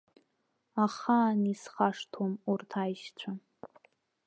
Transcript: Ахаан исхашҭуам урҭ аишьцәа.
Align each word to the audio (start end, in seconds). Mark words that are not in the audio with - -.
Ахаан 0.83 1.39
исхашҭуам 1.53 2.33
урҭ 2.51 2.69
аишьцәа. 2.83 3.31